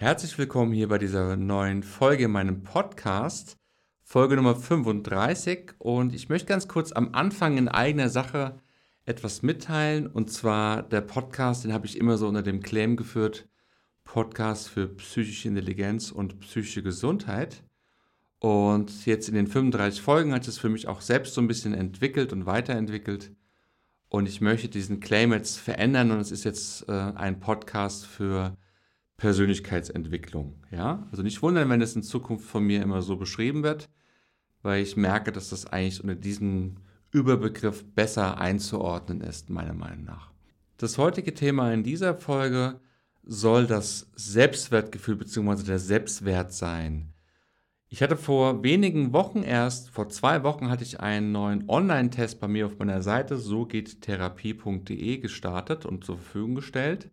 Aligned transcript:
Herzlich 0.00 0.38
willkommen 0.38 0.72
hier 0.72 0.88
bei 0.88 0.96
dieser 0.96 1.36
neuen 1.36 1.82
Folge 1.82 2.24
in 2.24 2.30
meinem 2.30 2.62
Podcast, 2.62 3.58
Folge 4.02 4.34
Nummer 4.34 4.56
35. 4.56 5.74
Und 5.76 6.14
ich 6.14 6.30
möchte 6.30 6.46
ganz 6.46 6.68
kurz 6.68 6.90
am 6.92 7.12
Anfang 7.12 7.58
in 7.58 7.68
eigener 7.68 8.08
Sache 8.08 8.62
etwas 9.04 9.42
mitteilen. 9.42 10.06
Und 10.06 10.32
zwar 10.32 10.82
der 10.84 11.02
Podcast, 11.02 11.64
den 11.64 11.74
habe 11.74 11.84
ich 11.84 11.98
immer 11.98 12.16
so 12.16 12.28
unter 12.28 12.40
dem 12.42 12.62
Claim 12.62 12.96
geführt, 12.96 13.46
Podcast 14.02 14.70
für 14.70 14.88
psychische 14.88 15.48
Intelligenz 15.48 16.10
und 16.10 16.40
psychische 16.40 16.82
Gesundheit. 16.82 17.62
Und 18.38 19.04
jetzt 19.04 19.28
in 19.28 19.34
den 19.34 19.48
35 19.48 20.00
Folgen 20.00 20.32
hat 20.32 20.48
es 20.48 20.56
für 20.56 20.70
mich 20.70 20.88
auch 20.88 21.02
selbst 21.02 21.34
so 21.34 21.42
ein 21.42 21.46
bisschen 21.46 21.74
entwickelt 21.74 22.32
und 22.32 22.46
weiterentwickelt. 22.46 23.32
Und 24.08 24.30
ich 24.30 24.40
möchte 24.40 24.70
diesen 24.70 25.00
Claim 25.00 25.34
jetzt 25.34 25.58
verändern 25.58 26.10
und 26.10 26.20
es 26.20 26.30
ist 26.30 26.44
jetzt 26.44 26.88
äh, 26.88 26.92
ein 26.92 27.38
Podcast 27.38 28.06
für 28.06 28.56
Persönlichkeitsentwicklung. 29.20 30.54
Ja? 30.70 31.06
Also 31.10 31.22
nicht 31.22 31.42
wundern, 31.42 31.68
wenn 31.68 31.82
es 31.82 31.94
in 31.94 32.02
Zukunft 32.02 32.46
von 32.46 32.64
mir 32.64 32.82
immer 32.82 33.02
so 33.02 33.16
beschrieben 33.16 33.62
wird, 33.62 33.90
weil 34.62 34.82
ich 34.82 34.96
merke, 34.96 35.30
dass 35.30 35.50
das 35.50 35.66
eigentlich 35.66 36.02
unter 36.02 36.14
diesem 36.14 36.78
Überbegriff 37.12 37.84
besser 37.94 38.38
einzuordnen 38.38 39.20
ist, 39.20 39.50
meiner 39.50 39.74
Meinung 39.74 40.04
nach. 40.04 40.32
Das 40.78 40.96
heutige 40.96 41.34
Thema 41.34 41.72
in 41.72 41.82
dieser 41.82 42.14
Folge 42.14 42.80
soll 43.22 43.66
das 43.66 44.10
Selbstwertgefühl 44.14 45.16
bzw. 45.16 45.64
der 45.64 45.78
Selbstwert 45.78 46.54
sein. 46.54 47.12
Ich 47.88 48.02
hatte 48.02 48.16
vor 48.16 48.62
wenigen 48.62 49.12
Wochen 49.12 49.42
erst, 49.42 49.90
vor 49.90 50.08
zwei 50.08 50.44
Wochen 50.44 50.70
hatte 50.70 50.84
ich 50.84 51.00
einen 51.00 51.30
neuen 51.32 51.68
Online-Test 51.68 52.40
bei 52.40 52.48
mir 52.48 52.66
auf 52.66 52.78
meiner 52.78 53.02
Seite 53.02 53.36
so 53.36 53.66
geht 53.66 54.00
therapie.de 54.00 55.18
gestartet 55.18 55.84
und 55.84 56.04
zur 56.04 56.16
Verfügung 56.16 56.54
gestellt 56.54 57.10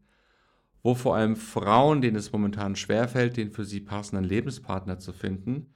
wo 0.83 0.95
vor 0.95 1.15
allem 1.15 1.35
Frauen, 1.35 2.01
denen 2.01 2.17
es 2.17 2.31
momentan 2.31 2.75
schwerfällt, 2.75 3.37
den 3.37 3.51
für 3.51 3.65
sie 3.65 3.81
passenden 3.81 4.23
Lebenspartner 4.25 4.99
zu 4.99 5.11
finden, 5.11 5.73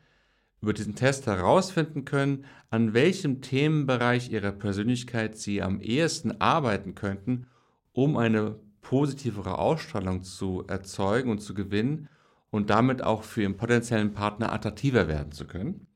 über 0.62 0.74
diesen 0.74 0.96
Test 0.96 1.26
herausfinden 1.26 2.06
können, 2.06 2.46
an 2.70 2.94
welchem 2.94 3.42
Themenbereich 3.42 4.32
ihrer 4.32 4.52
Persönlichkeit 4.52 5.38
sie 5.38 5.62
am 5.62 5.82
ehesten 5.82 6.40
arbeiten 6.40 6.96
könnten, 6.96 7.48
um 7.94 8.16
eine 8.16 8.56
positivere 8.82 9.58
Ausstrahlung 9.58 10.24
zu 10.24 10.64
erzeugen 10.68 11.32
und 11.32 11.40
zu 11.40 11.54
gewinnen 11.54 12.10
und 12.52 12.70
damit 12.70 13.02
auch 13.04 13.24
für 13.24 13.44
ihren 13.44 13.58
potenziellen 13.58 14.14
Partner 14.14 14.52
attraktiver 14.54 15.08
werden 15.08 15.32
zu 15.32 15.46
können. 15.46 15.88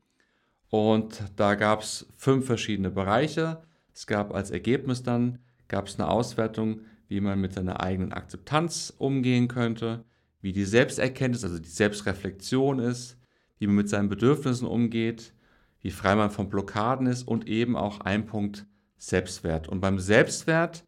Und 0.68 1.22
da 1.36 1.54
gab 1.54 1.82
es 1.82 2.06
fünf 2.16 2.46
verschiedene 2.46 2.90
Bereiche. 2.90 3.62
Es 3.94 4.06
gab 4.06 4.34
als 4.34 4.50
Ergebnis 4.50 5.02
dann, 5.02 5.38
gab 5.68 5.86
es 5.86 5.98
eine 5.98 6.08
Auswertung, 6.08 6.80
wie 7.08 7.20
man 7.20 7.40
mit 7.40 7.52
seiner 7.54 7.80
eigenen 7.80 8.12
Akzeptanz 8.12 8.92
umgehen 8.96 9.48
könnte, 9.48 10.04
wie 10.40 10.52
die 10.52 10.64
Selbsterkenntnis, 10.64 11.44
also 11.44 11.58
die 11.58 11.68
Selbstreflexion 11.68 12.78
ist, 12.78 13.18
wie 13.58 13.66
man 13.66 13.76
mit 13.76 13.88
seinen 13.88 14.08
Bedürfnissen 14.08 14.66
umgeht, 14.66 15.34
wie 15.80 15.90
frei 15.90 16.14
man 16.16 16.30
von 16.30 16.48
Blockaden 16.48 17.06
ist 17.06 17.26
und 17.26 17.46
eben 17.46 17.76
auch 17.76 18.00
ein 18.00 18.26
Punkt 18.26 18.66
Selbstwert. 18.98 19.68
Und 19.68 19.80
beim 19.80 19.98
Selbstwert 19.98 20.84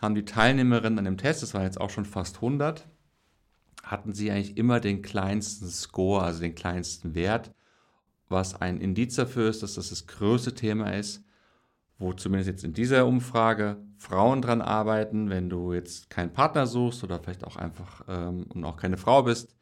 haben 0.00 0.14
die 0.14 0.24
Teilnehmerinnen 0.24 0.98
an 0.98 1.04
dem 1.04 1.18
Test, 1.18 1.42
das 1.42 1.54
waren 1.54 1.64
jetzt 1.64 1.80
auch 1.80 1.90
schon 1.90 2.04
fast 2.04 2.36
100, 2.36 2.88
hatten 3.82 4.14
sie 4.14 4.30
eigentlich 4.30 4.56
immer 4.56 4.80
den 4.80 5.02
kleinsten 5.02 5.68
Score, 5.68 6.22
also 6.22 6.40
den 6.40 6.54
kleinsten 6.54 7.14
Wert, 7.14 7.52
was 8.28 8.54
ein 8.54 8.80
Indiz 8.80 9.16
dafür 9.16 9.50
ist, 9.50 9.62
dass 9.62 9.74
das 9.74 9.90
das 9.90 10.06
größte 10.06 10.54
Thema 10.54 10.94
ist 10.94 11.24
wo 12.00 12.14
zumindest 12.14 12.48
jetzt 12.48 12.64
in 12.64 12.72
dieser 12.72 13.06
Umfrage 13.06 13.76
Frauen 13.98 14.40
dran 14.40 14.62
arbeiten, 14.62 15.28
wenn 15.28 15.50
du 15.50 15.74
jetzt 15.74 16.08
keinen 16.08 16.32
Partner 16.32 16.66
suchst 16.66 17.04
oder 17.04 17.20
vielleicht 17.20 17.44
auch 17.44 17.56
einfach 17.56 18.02
ähm, 18.08 18.46
und 18.48 18.64
auch 18.64 18.78
keine 18.78 18.96
Frau 18.96 19.22
bist, 19.22 19.54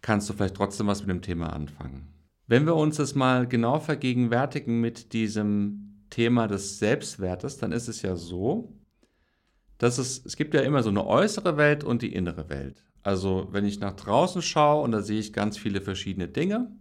kannst 0.00 0.28
du 0.28 0.32
vielleicht 0.32 0.56
trotzdem 0.56 0.86
was 0.86 1.02
mit 1.02 1.10
dem 1.10 1.22
Thema 1.22 1.52
anfangen. 1.52 2.08
Wenn 2.46 2.64
wir 2.64 2.74
uns 2.74 2.96
das 2.96 3.14
mal 3.14 3.46
genau 3.46 3.78
vergegenwärtigen 3.78 4.80
mit 4.80 5.12
diesem 5.12 6.06
Thema 6.08 6.48
des 6.48 6.78
Selbstwertes, 6.78 7.58
dann 7.58 7.72
ist 7.72 7.88
es 7.88 8.00
ja 8.00 8.16
so, 8.16 8.72
dass 9.76 9.98
es, 9.98 10.24
es 10.24 10.36
gibt 10.36 10.54
ja 10.54 10.62
immer 10.62 10.82
so 10.82 10.88
eine 10.88 11.06
äußere 11.06 11.58
Welt 11.58 11.84
und 11.84 12.00
die 12.00 12.14
innere 12.14 12.48
Welt. 12.48 12.82
Also 13.02 13.48
wenn 13.50 13.66
ich 13.66 13.80
nach 13.80 13.94
draußen 13.94 14.40
schaue 14.40 14.82
und 14.82 14.92
da 14.92 15.02
sehe 15.02 15.20
ich 15.20 15.34
ganz 15.34 15.58
viele 15.58 15.82
verschiedene 15.82 16.26
Dinge, 16.26 16.72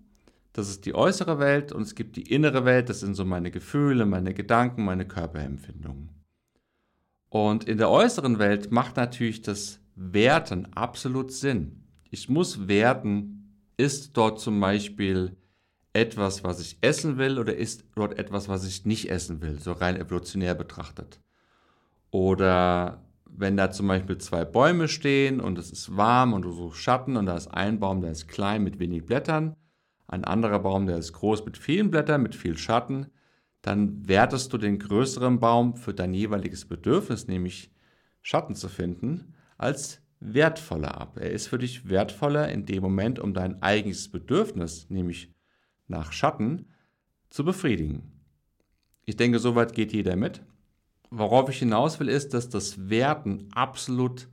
das 0.54 0.70
ist 0.70 0.86
die 0.86 0.96
äußere 0.96 1.40
Welt 1.40 1.72
und 1.72 1.84
es 1.84 1.96
gibt 1.96 2.16
die 2.16 2.34
innere 2.34 2.66
Welt, 2.66 2.90
das 2.90 3.02
sind 3.02 3.16
so 3.16 3.26
meine 3.26 3.52
Gefühle, 3.52 4.06
meine 4.06 4.34
Gedanken, 4.34 4.84
meine 4.84 5.08
Körperempfindungen. 5.08 6.10
Und 7.30 7.66
in 7.66 7.78
der 7.78 7.90
äußeren 7.90 8.40
Welt 8.40 8.72
macht 8.72 8.98
natürlich 8.98 9.42
das 9.42 9.80
Werten 9.96 10.74
absolut 10.74 11.32
Sinn. 11.32 11.84
Ich 12.10 12.30
muss 12.30 12.68
werten, 12.68 13.54
ist 13.78 14.18
dort 14.18 14.40
zum 14.40 14.60
Beispiel 14.60 15.38
etwas, 15.94 16.44
was 16.44 16.60
ich 16.60 16.78
essen 16.82 17.18
will 17.18 17.38
oder 17.38 17.56
ist 17.56 17.86
dort 17.96 18.18
etwas, 18.18 18.50
was 18.50 18.66
ich 18.66 18.86
nicht 18.86 19.10
essen 19.10 19.42
will, 19.42 19.60
so 19.60 19.74
rein 19.74 19.96
evolutionär 19.96 20.56
betrachtet. 20.56 21.20
Oder 22.10 23.04
wenn 23.26 23.58
da 23.58 23.70
zum 23.70 23.88
Beispiel 23.88 24.18
zwei 24.18 24.46
Bäume 24.46 24.88
stehen 24.88 25.40
und 25.40 25.60
es 25.60 25.72
ist 25.72 25.96
warm 25.96 26.34
und 26.34 26.42
du 26.42 26.52
suchst 26.52 26.82
Schatten 26.82 27.16
und 27.18 27.28
da 27.28 27.38
ist 27.38 27.48
ein 27.48 27.80
Baum, 27.80 28.02
der 28.02 28.12
ist 28.12 28.28
klein 28.28 28.64
mit 28.64 28.80
wenig 28.80 29.06
Blättern 29.06 29.56
ein 30.10 30.26
anderer 30.26 30.60
Baum, 30.60 30.88
der 30.88 30.98
ist 30.98 31.14
groß 31.14 31.46
mit 31.46 31.58
vielen 31.58 31.92
Blättern, 31.92 32.24
mit 32.24 32.34
viel 32.34 32.58
Schatten, 32.58 33.12
dann 33.62 34.08
wertest 34.08 34.52
du 34.52 34.58
den 34.58 34.80
größeren 34.80 35.40
Baum 35.40 35.76
für 35.76 35.94
dein 35.94 36.16
jeweiliges 36.16 36.68
Bedürfnis, 36.68 37.28
nämlich 37.28 37.72
Schatten 38.24 38.56
zu 38.56 38.70
finden, 38.70 39.36
als 39.58 40.02
wertvoller 40.20 41.00
ab. 41.00 41.18
Er 41.20 41.32
ist 41.32 41.48
für 41.48 41.60
dich 41.60 41.88
wertvoller 41.88 42.50
in 42.50 42.66
dem 42.66 42.82
Moment, 42.82 43.20
um 43.20 43.36
dein 43.36 43.62
eigenes 43.62 44.10
Bedürfnis, 44.10 44.90
nämlich 44.90 45.32
nach 45.88 46.12
Schatten, 46.12 46.72
zu 47.30 47.46
befriedigen. 47.46 48.12
Ich 49.06 49.16
denke, 49.16 49.38
soweit 49.38 49.74
geht 49.74 49.94
jeder 49.94 50.16
mit. 50.16 50.42
Worauf 51.12 51.50
ich 51.50 51.60
hinaus 51.60 52.00
will, 52.00 52.10
ist, 52.10 52.34
dass 52.34 52.50
das 52.50 52.90
Werten 52.90 53.48
absolut 53.54 54.28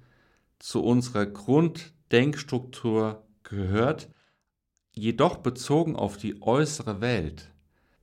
zu 0.59 0.83
unserer 0.83 1.27
Grunddenkstruktur 1.27 3.27
gehört, 3.43 4.09
jedoch 4.99 5.39
bezogen 5.39 5.95
auf 5.95 6.17
die 6.17 6.43
äußere 6.43 7.01
Welt. 7.01 7.53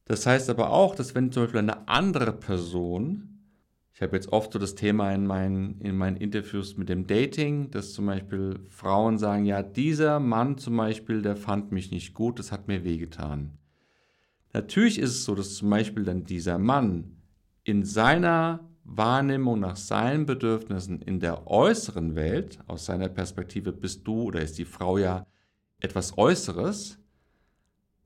Das 0.06 0.26
heißt 0.26 0.50
aber 0.50 0.72
auch, 0.72 0.96
dass 0.96 1.16
wenn 1.16 1.32
zum 1.32 1.44
Beispiel 1.44 1.60
eine 1.60 1.88
andere 1.88 2.34
Person, 2.34 3.40
ich 3.94 4.02
habe 4.02 4.16
jetzt 4.16 4.32
oft 4.32 4.54
so 4.54 4.60
das 4.60 4.76
Thema 4.76 5.12
in 5.14 5.26
meinen, 5.26 5.80
in 5.82 5.98
meinen 5.98 6.18
Interviews 6.18 6.78
mit 6.78 6.90
dem 6.90 7.08
Dating, 7.08 7.72
dass 7.72 7.94
zum 7.94 8.08
Beispiel 8.08 8.60
Frauen 8.70 9.18
sagen, 9.18 9.46
ja, 9.46 9.64
dieser 9.64 10.20
Mann 10.20 10.58
zum 10.58 10.78
Beispiel, 10.78 11.22
der 11.22 11.36
fand 11.36 11.72
mich 11.72 11.92
nicht 11.92 12.14
gut, 12.14 12.40
das 12.40 12.52
hat 12.52 12.68
mir 12.68 12.84
wehgetan. 12.84 13.58
Natürlich 14.52 15.00
ist 15.00 15.12
es 15.12 15.26
so, 15.26 15.36
dass 15.36 15.56
zum 15.56 15.70
Beispiel 15.70 16.04
dann 16.04 16.26
dieser 16.26 16.60
Mann 16.60 17.18
in 17.64 17.86
seiner 17.86 18.70
Wahrnehmung 18.84 19.60
nach 19.60 19.78
seinen 19.78 20.26
Bedürfnissen 20.26 21.02
in 21.02 21.20
der 21.20 21.48
äußeren 21.48 22.16
Welt, 22.16 22.60
aus 22.68 22.86
seiner 22.86 23.08
Perspektive 23.08 23.72
bist 23.72 24.06
du 24.06 24.24
oder 24.24 24.42
ist 24.42 24.58
die 24.58 24.66
Frau 24.66 24.98
ja 24.98 25.26
etwas 25.84 26.18
Äußeres, 26.18 26.98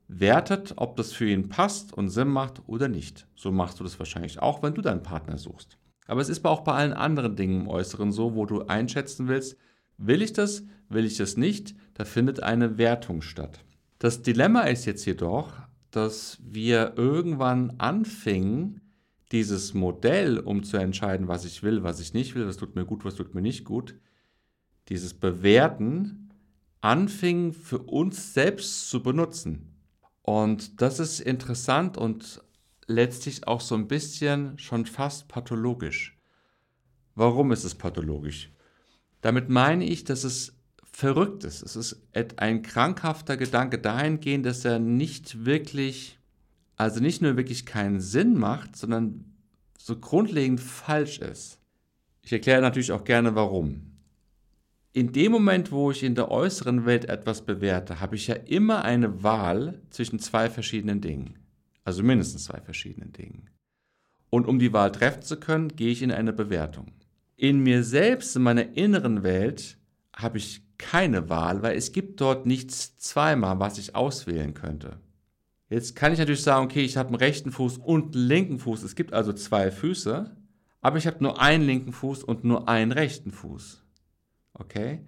wertet, 0.08 0.74
ob 0.76 0.96
das 0.96 1.12
für 1.12 1.28
ihn 1.28 1.48
passt 1.48 1.92
und 1.92 2.08
Sinn 2.08 2.28
macht 2.28 2.62
oder 2.66 2.88
nicht. 2.88 3.26
So 3.36 3.52
machst 3.52 3.78
du 3.78 3.84
das 3.84 3.98
wahrscheinlich 3.98 4.40
auch, 4.40 4.62
wenn 4.62 4.74
du 4.74 4.82
deinen 4.82 5.02
Partner 5.02 5.38
suchst. 5.38 5.78
Aber 6.06 6.22
es 6.22 6.30
ist 6.30 6.44
auch 6.44 6.62
bei 6.62 6.72
allen 6.72 6.94
anderen 6.94 7.36
Dingen 7.36 7.62
im 7.62 7.68
Äußeren 7.68 8.10
so, 8.10 8.34
wo 8.34 8.46
du 8.46 8.62
einschätzen 8.62 9.28
willst, 9.28 9.58
will 9.98 10.22
ich 10.22 10.32
das, 10.32 10.64
will 10.88 11.04
ich 11.04 11.18
das 11.18 11.36
nicht, 11.36 11.74
da 11.94 12.04
findet 12.04 12.42
eine 12.42 12.78
Wertung 12.78 13.20
statt. 13.20 13.64
Das 13.98 14.22
Dilemma 14.22 14.62
ist 14.62 14.86
jetzt 14.86 15.04
jedoch, 15.04 15.52
dass 15.90 16.38
wir 16.42 16.94
irgendwann 16.96 17.74
anfingen, 17.78 18.80
dieses 19.30 19.74
Modell, 19.74 20.38
um 20.38 20.62
zu 20.62 20.78
entscheiden, 20.78 21.28
was 21.28 21.44
ich 21.44 21.62
will, 21.62 21.82
was 21.82 22.00
ich 22.00 22.14
nicht 22.14 22.34
will, 22.34 22.46
was 22.46 22.56
tut 22.56 22.76
mir 22.76 22.86
gut, 22.86 23.04
was 23.04 23.16
tut 23.16 23.34
mir 23.34 23.42
nicht 23.42 23.64
gut, 23.64 23.94
dieses 24.88 25.12
Bewerten 25.12 26.27
anfingen 26.80 27.52
für 27.52 27.78
uns 27.78 28.34
selbst 28.34 28.88
zu 28.88 29.02
benutzen. 29.02 29.74
Und 30.22 30.80
das 30.80 31.00
ist 31.00 31.20
interessant 31.20 31.96
und 31.96 32.42
letztlich 32.86 33.46
auch 33.46 33.60
so 33.60 33.74
ein 33.74 33.88
bisschen 33.88 34.58
schon 34.58 34.86
fast 34.86 35.28
pathologisch. 35.28 36.18
Warum 37.14 37.52
ist 37.52 37.64
es 37.64 37.74
pathologisch? 37.74 38.50
Damit 39.20 39.48
meine 39.48 39.84
ich, 39.84 40.04
dass 40.04 40.24
es 40.24 40.54
verrückt 40.84 41.44
ist. 41.44 41.62
Es 41.62 41.76
ist 41.76 42.02
ein 42.36 42.62
krankhafter 42.62 43.36
Gedanke 43.36 43.78
dahingehend, 43.78 44.46
dass 44.46 44.64
er 44.64 44.78
nicht 44.78 45.44
wirklich, 45.44 46.18
also 46.76 47.00
nicht 47.00 47.22
nur 47.22 47.36
wirklich 47.36 47.66
keinen 47.66 48.00
Sinn 48.00 48.38
macht, 48.38 48.76
sondern 48.76 49.24
so 49.78 49.98
grundlegend 49.98 50.60
falsch 50.60 51.18
ist. 51.18 51.60
Ich 52.22 52.32
erkläre 52.32 52.60
natürlich 52.60 52.92
auch 52.92 53.04
gerne 53.04 53.34
warum 53.34 53.87
in 54.92 55.12
dem 55.12 55.32
Moment, 55.32 55.70
wo 55.70 55.90
ich 55.90 56.02
in 56.02 56.14
der 56.14 56.30
äußeren 56.30 56.86
Welt 56.86 57.04
etwas 57.04 57.42
bewerte, 57.42 58.00
habe 58.00 58.16
ich 58.16 58.26
ja 58.26 58.34
immer 58.34 58.84
eine 58.84 59.22
Wahl 59.22 59.80
zwischen 59.90 60.18
zwei 60.18 60.48
verschiedenen 60.48 61.00
Dingen. 61.00 61.38
Also 61.84 62.02
mindestens 62.02 62.44
zwei 62.44 62.60
verschiedenen 62.60 63.12
Dingen. 63.12 63.48
Und 64.30 64.46
um 64.46 64.58
die 64.58 64.72
Wahl 64.72 64.92
treffen 64.92 65.22
zu 65.22 65.38
können, 65.38 65.68
gehe 65.68 65.90
ich 65.90 66.02
in 66.02 66.12
eine 66.12 66.32
Bewertung. 66.32 66.92
In 67.36 67.60
mir 67.60 67.84
selbst, 67.84 68.34
in 68.36 68.42
meiner 68.42 68.76
inneren 68.76 69.22
Welt, 69.22 69.78
habe 70.14 70.38
ich 70.38 70.62
keine 70.78 71.28
Wahl, 71.28 71.62
weil 71.62 71.76
es 71.76 71.92
gibt 71.92 72.20
dort 72.20 72.46
nichts 72.46 72.96
zweimal, 72.98 73.58
was 73.60 73.78
ich 73.78 73.94
auswählen 73.94 74.54
könnte. 74.54 74.98
Jetzt 75.70 75.96
kann 75.96 76.12
ich 76.12 76.18
natürlich 76.18 76.42
sagen, 76.42 76.64
okay, 76.64 76.82
ich 76.82 76.96
habe 76.96 77.08
einen 77.08 77.16
rechten 77.16 77.52
Fuß 77.52 77.78
und 77.78 78.14
einen 78.14 78.26
linken 78.26 78.58
Fuß. 78.58 78.82
Es 78.82 78.96
gibt 78.96 79.12
also 79.12 79.32
zwei 79.32 79.70
Füße, 79.70 80.34
aber 80.80 80.96
ich 80.96 81.06
habe 81.06 81.22
nur 81.22 81.40
einen 81.40 81.64
linken 81.64 81.92
Fuß 81.92 82.24
und 82.24 82.44
nur 82.44 82.68
einen 82.68 82.92
rechten 82.92 83.32
Fuß. 83.32 83.84
Okay? 84.54 85.04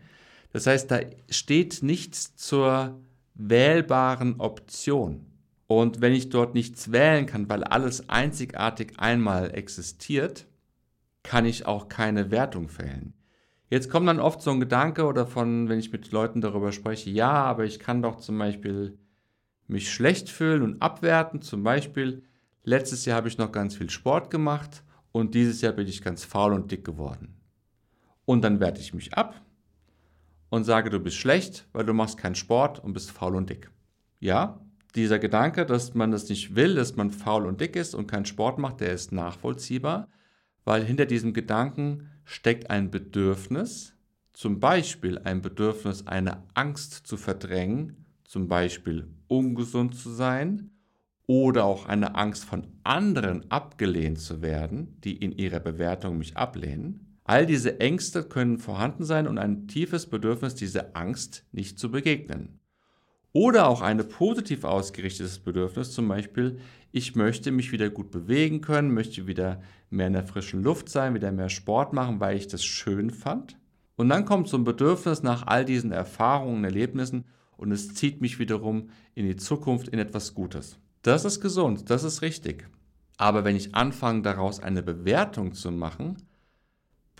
Das 0.52 0.66
heißt, 0.66 0.90
da 0.90 1.00
steht 1.28 1.82
nichts 1.82 2.36
zur 2.36 3.00
wählbaren 3.34 4.40
Option. 4.40 5.26
Und 5.66 6.00
wenn 6.00 6.12
ich 6.12 6.30
dort 6.30 6.54
nichts 6.54 6.90
wählen 6.90 7.26
kann, 7.26 7.48
weil 7.48 7.62
alles 7.62 8.08
einzigartig 8.08 8.98
einmal 8.98 9.54
existiert, 9.54 10.48
kann 11.22 11.46
ich 11.46 11.66
auch 11.66 11.88
keine 11.88 12.30
Wertung 12.30 12.68
fällen. 12.68 13.14
Jetzt 13.68 13.88
kommt 13.88 14.08
dann 14.08 14.18
oft 14.18 14.42
so 14.42 14.50
ein 14.50 14.58
Gedanke 14.58 15.04
oder 15.04 15.26
von, 15.26 15.68
wenn 15.68 15.78
ich 15.78 15.92
mit 15.92 16.10
Leuten 16.10 16.40
darüber 16.40 16.72
spreche, 16.72 17.10
ja, 17.10 17.30
aber 17.30 17.64
ich 17.64 17.78
kann 17.78 18.02
doch 18.02 18.16
zum 18.16 18.36
Beispiel 18.36 18.98
mich 19.68 19.92
schlecht 19.92 20.28
fühlen 20.28 20.62
und 20.62 20.82
abwerten. 20.82 21.40
Zum 21.40 21.62
Beispiel, 21.62 22.24
letztes 22.64 23.04
Jahr 23.04 23.18
habe 23.18 23.28
ich 23.28 23.38
noch 23.38 23.52
ganz 23.52 23.76
viel 23.76 23.90
Sport 23.90 24.30
gemacht 24.30 24.82
und 25.12 25.36
dieses 25.36 25.60
Jahr 25.60 25.72
bin 25.72 25.86
ich 25.86 26.02
ganz 26.02 26.24
faul 26.24 26.52
und 26.52 26.72
dick 26.72 26.84
geworden. 26.84 27.39
Und 28.30 28.42
dann 28.42 28.60
werte 28.60 28.80
ich 28.80 28.94
mich 28.94 29.14
ab 29.14 29.40
und 30.50 30.64
sage, 30.64 30.90
du 30.90 31.00
bist 31.00 31.16
schlecht, 31.16 31.66
weil 31.72 31.84
du 31.84 31.92
machst 31.94 32.16
keinen 32.16 32.36
Sport 32.36 32.78
und 32.78 32.92
bist 32.92 33.10
faul 33.10 33.34
und 33.34 33.50
dick. 33.50 33.70
Ja, 34.20 34.60
dieser 34.94 35.18
Gedanke, 35.18 35.66
dass 35.66 35.94
man 35.94 36.10
das 36.10 36.28
nicht 36.28 36.54
will, 36.54 36.74
dass 36.76 36.96
man 36.96 37.10
faul 37.10 37.46
und 37.46 37.60
dick 37.60 37.74
ist 37.74 37.94
und 37.94 38.06
keinen 38.06 38.26
Sport 38.26 38.58
macht, 38.58 38.80
der 38.80 38.92
ist 38.92 39.12
nachvollziehbar 39.12 40.06
weil 40.64 40.84
hinter 40.84 41.06
diesem 41.06 41.32
Gedanken 41.32 42.10
steckt 42.24 42.70
ein 42.70 42.90
Bedürfnis, 42.90 43.96
zum 44.32 44.60
Beispiel 44.60 45.18
ein 45.18 45.42
Bedürfnis, 45.42 46.06
eine 46.06 46.44
Angst 46.54 47.06
zu 47.06 47.16
verdrängen, 47.16 48.04
zum 48.24 48.48
Beispiel 48.48 49.08
ungesund 49.26 49.96
zu 49.96 50.10
sein, 50.10 50.70
oder 51.26 51.64
auch 51.64 51.86
eine 51.86 52.16
Angst 52.16 52.44
von 52.44 52.66
anderen 52.82 53.50
abgelehnt 53.50 54.18
zu 54.18 54.42
werden, 54.42 55.00
die 55.04 55.16
in 55.16 55.30
ihrer 55.30 55.60
Bewertung 55.60 56.18
mich 56.18 56.36
ablehnen. 56.36 57.09
All 57.30 57.46
diese 57.46 57.78
Ängste 57.78 58.24
können 58.24 58.58
vorhanden 58.58 59.04
sein 59.04 59.28
und 59.28 59.38
ein 59.38 59.68
tiefes 59.68 60.06
Bedürfnis, 60.06 60.56
diese 60.56 60.96
Angst 60.96 61.44
nicht 61.52 61.78
zu 61.78 61.92
begegnen. 61.92 62.58
Oder 63.30 63.68
auch 63.68 63.82
ein 63.82 63.98
positiv 64.08 64.64
ausgerichtetes 64.64 65.38
Bedürfnis, 65.38 65.92
zum 65.92 66.08
Beispiel, 66.08 66.58
ich 66.90 67.14
möchte 67.14 67.52
mich 67.52 67.70
wieder 67.70 67.88
gut 67.88 68.10
bewegen 68.10 68.62
können, 68.62 68.92
möchte 68.92 69.28
wieder 69.28 69.62
mehr 69.90 70.08
in 70.08 70.14
der 70.14 70.26
frischen 70.26 70.64
Luft 70.64 70.88
sein, 70.88 71.14
wieder 71.14 71.30
mehr 71.30 71.50
Sport 71.50 71.92
machen, 71.92 72.18
weil 72.18 72.36
ich 72.36 72.48
das 72.48 72.64
schön 72.64 73.10
fand. 73.10 73.56
Und 73.94 74.08
dann 74.08 74.24
kommt 74.24 74.48
so 74.48 74.56
ein 74.56 74.64
Bedürfnis 74.64 75.22
nach 75.22 75.46
all 75.46 75.64
diesen 75.64 75.92
Erfahrungen, 75.92 76.64
Erlebnissen 76.64 77.26
und 77.56 77.70
es 77.70 77.94
zieht 77.94 78.20
mich 78.20 78.40
wiederum 78.40 78.90
in 79.14 79.24
die 79.24 79.36
Zukunft, 79.36 79.86
in 79.86 80.00
etwas 80.00 80.34
Gutes. 80.34 80.80
Das 81.02 81.24
ist 81.24 81.40
gesund, 81.40 81.90
das 81.90 82.02
ist 82.02 82.22
richtig. 82.22 82.68
Aber 83.18 83.44
wenn 83.44 83.54
ich 83.54 83.76
anfange, 83.76 84.22
daraus 84.22 84.58
eine 84.58 84.82
Bewertung 84.82 85.52
zu 85.52 85.70
machen, 85.70 86.16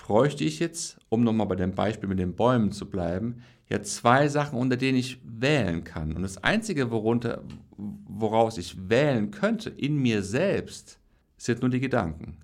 bräuchte 0.06 0.44
ich 0.44 0.58
jetzt, 0.58 0.98
um 1.08 1.22
nochmal 1.22 1.46
bei 1.46 1.56
dem 1.56 1.74
Beispiel 1.74 2.08
mit 2.08 2.18
den 2.18 2.34
Bäumen 2.34 2.72
zu 2.72 2.88
bleiben, 2.88 3.42
ja 3.68 3.82
zwei 3.82 4.28
Sachen, 4.28 4.58
unter 4.58 4.76
denen 4.76 4.98
ich 4.98 5.18
wählen 5.24 5.84
kann. 5.84 6.14
Und 6.16 6.22
das 6.22 6.42
Einzige, 6.42 6.90
worunter, 6.90 7.44
woraus 7.76 8.58
ich 8.58 8.88
wählen 8.88 9.30
könnte, 9.30 9.70
in 9.70 9.96
mir 9.96 10.22
selbst, 10.22 10.98
sind 11.36 11.62
nur 11.62 11.70
die 11.70 11.80
Gedanken. 11.80 12.36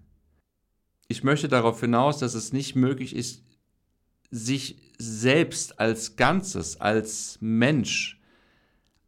Ich 1.08 1.24
möchte 1.24 1.48
darauf 1.48 1.80
hinaus, 1.80 2.18
dass 2.18 2.34
es 2.34 2.52
nicht 2.52 2.76
möglich 2.76 3.14
ist, 3.14 3.42
sich 4.30 4.76
selbst 4.98 5.78
als 5.78 6.16
Ganzes, 6.16 6.80
als 6.80 7.38
Mensch 7.40 8.20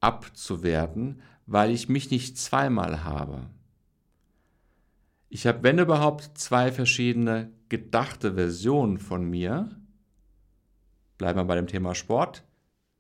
abzuwerten, 0.01 1.23
weil 1.47 1.71
ich 1.71 1.89
mich 1.89 2.11
nicht 2.11 2.39
zweimal 2.39 3.05
habe. 3.05 3.49
Ich 5.29 5.47
habe, 5.47 5.63
wenn 5.63 5.79
überhaupt, 5.79 6.39
zwei 6.39 6.73
verschiedene 6.73 7.53
gedachte 7.69 8.35
Versionen 8.35 8.99
von 8.99 9.25
mir, 9.25 9.79
bleiben 11.19 11.39
wir 11.39 11.45
bei 11.45 11.57
dem 11.57 11.67
Thema 11.67 11.95
Sport, 11.95 12.45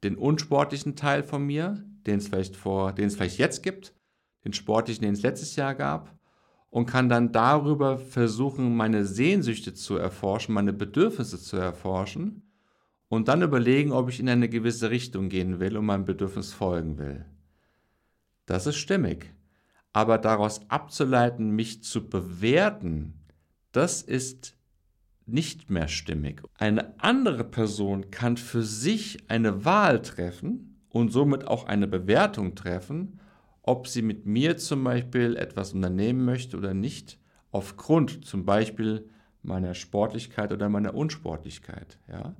den 0.03 0.17
unsportlichen 0.17 0.95
Teil 0.95 1.23
von 1.23 1.45
mir, 1.45 1.85
den 2.07 2.19
es 2.19 2.29
vielleicht 2.29 2.57
vor, 2.57 2.93
den 2.93 3.07
es 3.07 3.17
vielleicht 3.17 3.39
jetzt 3.39 3.63
gibt, 3.63 3.95
den 4.45 4.53
sportlichen, 4.53 5.03
den 5.03 5.15
es 5.15 5.23
letztes 5.23 5.57
Jahr 5.57 5.75
gab, 5.75 6.19
und 6.71 6.87
kann 6.87 7.09
dann 7.09 7.33
darüber 7.33 7.97
versuchen, 7.97 8.77
meine 8.77 9.07
Sehnsüchte 9.07 9.73
zu 9.73 9.97
erforschen, 9.97 10.55
meine 10.55 10.75
Bedürfnisse 10.75 11.41
zu 11.41 11.57
erforschen. 11.57 12.43
Und 13.09 13.29
dann 13.29 13.41
überlegen, 13.41 13.91
ob 13.91 14.11
ich 14.11 14.21
in 14.21 14.29
eine 14.29 14.51
gewisse 14.51 14.91
Richtung 14.91 15.31
gehen 15.31 15.61
will 15.61 15.79
und 15.79 15.87
meinem 15.87 16.05
Bedürfnis 16.05 16.53
folgen 16.53 16.99
will. 16.99 17.25
Das 18.45 18.67
ist 18.67 18.77
stimmig. 18.77 19.33
Aber 19.99 20.19
daraus 20.19 20.61
abzuleiten, 20.71 21.51
mich 21.51 21.83
zu 21.83 22.09
bewerten, 22.09 23.15
das 23.73 24.01
ist 24.01 24.57
nicht 25.27 25.71
mehr 25.71 25.89
stimmig. 25.89 26.41
Eine 26.57 26.95
andere 27.03 27.43
Person 27.43 28.13
kann 28.13 28.37
für 28.37 28.63
sich 28.63 29.29
eine 29.29 29.65
Wahl 29.65 30.01
treffen 30.01 30.77
und 30.89 31.11
somit 31.11 31.49
auch 31.49 31.65
eine 31.65 31.89
Bewertung 31.89 32.55
treffen, 32.55 33.19
ob 33.63 33.89
sie 33.89 34.03
mit 34.03 34.25
mir 34.25 34.57
zum 34.57 34.85
Beispiel 34.85 35.35
etwas 35.35 35.73
unternehmen 35.73 36.25
möchte 36.25 36.57
oder 36.57 36.75
nicht, 36.75 37.19
aufgrund 37.51 38.25
zum 38.25 38.45
Beispiel 38.45 39.11
meiner 39.43 39.75
Sportlichkeit 39.75 40.53
oder 40.53 40.69
meiner 40.69 40.95
Unsportlichkeit. 40.95 41.99
Ja? 42.07 42.37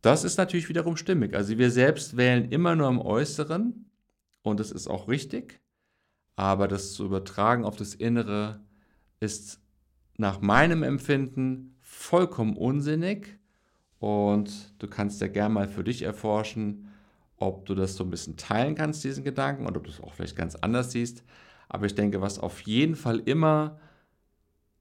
Das 0.00 0.24
ist 0.24 0.38
natürlich 0.38 0.70
wiederum 0.70 0.96
stimmig. 0.96 1.34
Also 1.34 1.58
wir 1.58 1.70
selbst 1.70 2.16
wählen 2.16 2.50
immer 2.50 2.74
nur 2.74 2.88
im 2.88 2.98
Äußeren 2.98 3.90
und 4.40 4.58
das 4.58 4.70
ist 4.70 4.88
auch 4.88 5.06
richtig, 5.06 5.60
aber 6.38 6.68
das 6.68 6.92
zu 6.92 7.04
übertragen 7.04 7.64
auf 7.64 7.74
das 7.74 7.96
Innere 7.96 8.60
ist 9.18 9.60
nach 10.18 10.40
meinem 10.40 10.84
Empfinden 10.84 11.76
vollkommen 11.80 12.56
unsinnig 12.56 13.40
und 13.98 14.72
du 14.78 14.86
kannst 14.86 15.20
ja 15.20 15.26
gerne 15.26 15.52
mal 15.52 15.66
für 15.66 15.82
dich 15.82 16.02
erforschen, 16.02 16.92
ob 17.38 17.66
du 17.66 17.74
das 17.74 17.96
so 17.96 18.04
ein 18.04 18.10
bisschen 18.10 18.36
teilen 18.36 18.76
kannst, 18.76 19.02
diesen 19.02 19.24
Gedanken, 19.24 19.66
oder 19.66 19.78
ob 19.78 19.84
du 19.84 19.90
es 19.90 20.00
auch 20.00 20.14
vielleicht 20.14 20.36
ganz 20.36 20.54
anders 20.54 20.92
siehst. 20.92 21.24
Aber 21.68 21.86
ich 21.86 21.96
denke, 21.96 22.20
was 22.20 22.38
auf 22.38 22.60
jeden 22.60 22.94
Fall 22.94 23.18
immer 23.18 23.80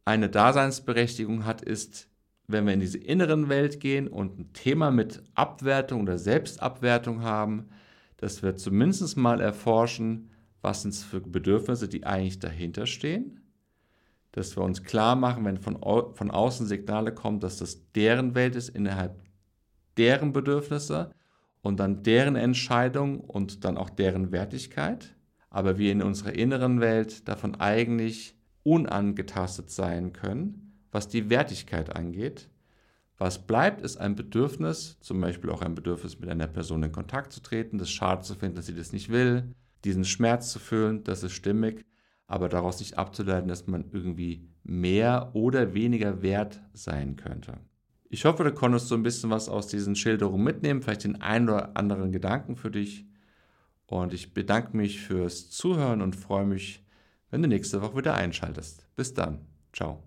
eine 0.05 0.29
Daseinsberechtigung 0.29 1.43
hat, 1.43 1.63
ist, 1.63 2.07
wenn 2.45 2.67
wir 2.67 2.73
in 2.73 2.79
diese 2.79 2.99
inneren 2.99 3.49
Welt 3.49 3.79
gehen 3.79 4.07
und 4.07 4.37
ein 4.37 4.53
Thema 4.53 4.91
mit 4.91 5.23
Abwertung 5.33 6.03
oder 6.03 6.19
Selbstabwertung 6.19 7.23
haben, 7.23 7.69
dass 8.17 8.43
wir 8.43 8.57
zumindest 8.57 9.17
mal 9.17 9.41
erforschen, 9.41 10.29
was 10.61 10.81
sind 10.81 10.93
es 10.93 11.03
für 11.03 11.21
Bedürfnisse, 11.21 11.87
die 11.87 12.05
eigentlich 12.05 12.39
dahinter 12.39 12.85
stehen? 12.85 13.41
Dass 14.31 14.55
wir 14.55 14.63
uns 14.63 14.83
klar 14.83 15.15
machen, 15.15 15.45
wenn 15.45 15.57
von, 15.57 15.77
von 15.79 16.31
außen 16.31 16.67
Signale 16.67 17.13
kommen, 17.13 17.39
dass 17.39 17.57
das 17.57 17.91
deren 17.93 18.35
Welt 18.35 18.55
ist, 18.55 18.69
innerhalb 18.69 19.21
deren 19.97 20.33
Bedürfnisse 20.33 21.11
und 21.61 21.79
dann 21.79 22.03
deren 22.03 22.35
Entscheidung 22.35 23.19
und 23.19 23.65
dann 23.65 23.77
auch 23.77 23.89
deren 23.89 24.31
Wertigkeit, 24.31 25.15
aber 25.49 25.77
wir 25.77 25.91
in 25.91 26.01
unserer 26.01 26.33
inneren 26.33 26.79
Welt 26.79 27.27
davon 27.27 27.55
eigentlich 27.55 28.35
unangetastet 28.63 29.71
sein 29.71 30.13
können, 30.13 30.73
was 30.91 31.07
die 31.07 31.29
Wertigkeit 31.29 31.95
angeht. 31.95 32.49
Was 33.17 33.47
bleibt, 33.47 33.81
ist 33.81 33.97
ein 33.97 34.15
Bedürfnis, 34.15 34.97
zum 34.99 35.19
Beispiel 35.19 35.49
auch 35.49 35.61
ein 35.61 35.73
Bedürfnis, 35.73 36.19
mit 36.19 36.29
einer 36.29 36.47
Person 36.47 36.83
in 36.83 36.91
Kontakt 36.91 37.33
zu 37.33 37.41
treten, 37.41 37.79
das 37.79 37.89
schade 37.89 38.21
zu 38.21 38.35
finden, 38.35 38.57
dass 38.57 38.67
sie 38.67 38.75
das 38.75 38.93
nicht 38.93 39.09
will, 39.09 39.55
diesen 39.87 40.05
Schmerz 40.05 40.51
zu 40.51 40.59
fühlen, 40.59 41.03
das 41.03 41.23
ist 41.23 41.33
stimmig 41.33 41.85
aber 42.27 42.49
daraus 42.49 42.79
nicht 42.79 42.97
abzuleiten, 42.97 43.47
dass 43.47 43.67
man 43.67 43.85
irgendwie 43.91 44.47
mehr 44.63 45.31
oder 45.33 45.73
weniger 45.73 46.21
wert 46.21 46.61
sein 46.73 47.15
könnte. 47.15 47.57
Ich 48.09 48.25
hoffe, 48.25 48.43
du 48.43 48.53
konntest 48.53 48.87
so 48.87 48.95
ein 48.95 49.03
bisschen 49.03 49.29
was 49.29 49.49
aus 49.49 49.67
diesen 49.67 49.95
Schilderungen 49.95 50.43
mitnehmen, 50.43 50.81
vielleicht 50.81 51.05
den 51.05 51.21
einen 51.21 51.49
oder 51.49 51.75
anderen 51.75 52.11
Gedanken 52.11 52.55
für 52.55 52.71
dich. 52.71 53.05
Und 53.85 54.13
ich 54.13 54.33
bedanke 54.33 54.75
mich 54.75 54.99
fürs 55.01 55.49
Zuhören 55.49 56.01
und 56.01 56.15
freue 56.15 56.45
mich, 56.45 56.85
wenn 57.31 57.41
du 57.41 57.47
nächste 57.47 57.81
Woche 57.81 57.97
wieder 57.97 58.15
einschaltest. 58.15 58.85
Bis 58.95 59.13
dann. 59.13 59.45
Ciao. 59.73 60.06